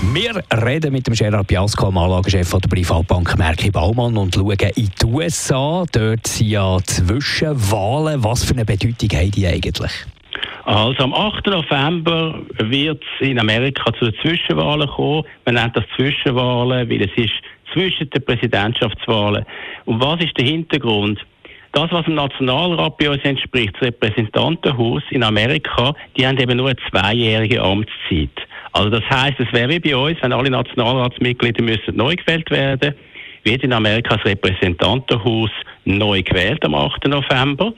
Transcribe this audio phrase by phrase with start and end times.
[0.00, 4.90] wir reden mit dem Gerard Biasco, dem Anlagechef der Privatbank Merki Baumann und schauen in
[5.00, 5.84] die USA.
[5.92, 8.22] Dort sind ja Zwischenwahlen.
[8.22, 9.92] Was für eine Bedeutung haben die eigentlich?
[10.64, 11.46] Also am 8.
[11.46, 15.24] November wird es in Amerika zu den Zwischenwahlen kommen.
[15.44, 17.34] Man nennt das Zwischenwahlen, weil es ist
[17.72, 19.44] zwischen den Präsidentschaftswahlen.
[19.86, 21.18] Und was ist der Hintergrund?
[21.72, 26.68] Das, was im Nationalrat bei uns entspricht, das Repräsentantenhaus in Amerika, die haben eben nur
[26.68, 28.30] eine zweijährige Amtszeit.
[28.72, 32.94] Also das heißt, es wäre wie bei uns, wenn alle Nationalratsmitglieder müssen neu gewählt werden,
[33.44, 35.50] wird in Amerika das Repräsentantenhaus
[35.84, 37.06] neu gewählt am 8.
[37.06, 37.72] November.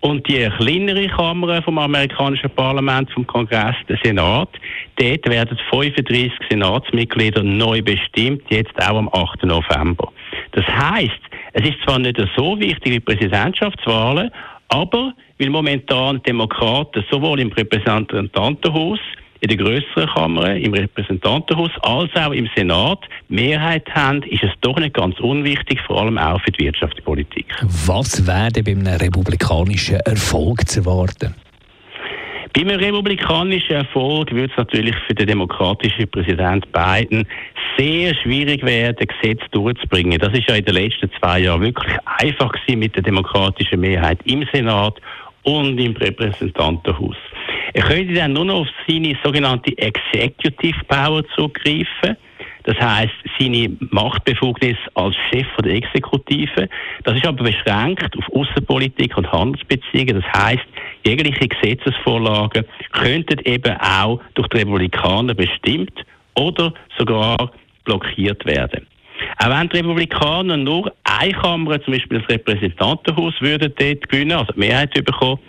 [0.00, 4.50] Und die kleinere Kammer vom amerikanischen Parlament, vom Kongress, der Senat,
[4.96, 9.44] dort werden 35 Senatsmitglieder neu bestimmt, jetzt auch am 8.
[9.44, 10.12] November.
[10.52, 11.20] Das heißt,
[11.54, 14.30] es ist zwar nicht so wichtig wie Präsidentschaftswahlen,
[14.68, 18.98] aber weil momentan Demokraten sowohl im Repräsentantenhaus
[19.44, 24.78] in der größeren Kammer, im Repräsentantenhaus, als auch im Senat Mehrheit haben, ist es doch
[24.78, 27.44] nicht ganz unwichtig, vor allem auch für die Wirtschaftspolitik.
[27.86, 31.34] Was wäre bei einem republikanischen Erfolg zu erwarten?
[32.54, 37.26] Bei einem republikanischen Erfolg würde es natürlich für den demokratischen Präsident Biden
[37.76, 40.18] sehr schwierig werden, Gesetze durchzubringen.
[40.18, 44.20] Das ist ja in den letzten zwei Jahren wirklich einfach gewesen mit der demokratischen Mehrheit
[44.24, 44.98] im Senat
[45.42, 47.16] und im Repräsentantenhaus.
[47.74, 52.16] Er könnte dann nur noch auf seine sogenannte Executive Power zugreifen.
[52.62, 56.68] Das heißt, seine Machtbefugnis als Chef der Exekutive.
[57.02, 60.22] Das ist aber beschränkt auf Außenpolitik und Handelsbeziehungen.
[60.22, 60.64] Das heißt,
[61.04, 66.04] jegliche Gesetzesvorlagen könnten eben auch durch die Republikaner bestimmt
[66.36, 67.50] oder sogar
[67.84, 68.86] blockiert werden.
[69.38, 74.52] Auch wenn die Republikaner nur eine Kammer, zum Beispiel das Repräsentantenhaus, würden dort gewinnen, also
[74.52, 75.40] die Mehrheit bekommen,